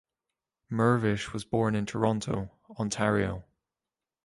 [0.71, 3.43] Mirvish was born in Toronto, Ontario.